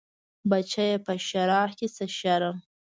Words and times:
بچيه 0.49 0.97
په 1.05 1.13
شرع 1.27 1.65
کې 1.77 1.87
څه 1.95 2.05
شرم. 2.17 2.57